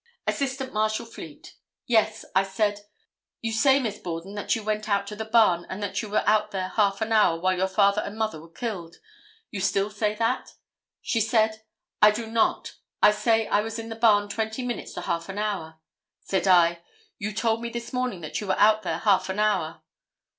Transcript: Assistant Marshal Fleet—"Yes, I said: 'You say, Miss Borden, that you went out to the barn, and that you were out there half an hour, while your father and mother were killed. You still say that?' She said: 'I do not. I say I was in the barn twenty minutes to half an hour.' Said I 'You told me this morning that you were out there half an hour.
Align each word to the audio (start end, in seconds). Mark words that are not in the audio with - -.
Assistant 0.25 0.73
Marshal 0.73 1.05
Fleet—"Yes, 1.05 2.25
I 2.35 2.41
said: 2.41 2.87
'You 3.39 3.53
say, 3.53 3.79
Miss 3.79 3.99
Borden, 3.99 4.33
that 4.33 4.55
you 4.55 4.63
went 4.63 4.89
out 4.89 5.05
to 5.05 5.15
the 5.15 5.25
barn, 5.25 5.63
and 5.69 5.83
that 5.83 6.01
you 6.01 6.09
were 6.09 6.23
out 6.25 6.49
there 6.49 6.69
half 6.69 7.01
an 7.01 7.11
hour, 7.11 7.39
while 7.39 7.55
your 7.55 7.67
father 7.67 8.01
and 8.01 8.17
mother 8.17 8.41
were 8.41 8.49
killed. 8.49 8.95
You 9.51 9.61
still 9.61 9.91
say 9.91 10.15
that?' 10.15 10.55
She 11.03 11.21
said: 11.21 11.61
'I 12.01 12.11
do 12.13 12.25
not. 12.25 12.77
I 13.03 13.11
say 13.11 13.45
I 13.47 13.61
was 13.61 13.77
in 13.77 13.89
the 13.89 13.95
barn 13.95 14.27
twenty 14.27 14.63
minutes 14.63 14.93
to 14.93 15.01
half 15.01 15.29
an 15.29 15.37
hour.' 15.37 15.77
Said 16.21 16.47
I 16.47 16.79
'You 17.19 17.31
told 17.31 17.61
me 17.61 17.69
this 17.69 17.93
morning 17.93 18.21
that 18.21 18.41
you 18.41 18.47
were 18.47 18.57
out 18.57 18.81
there 18.81 18.97
half 18.97 19.29
an 19.29 19.37
hour. 19.37 19.83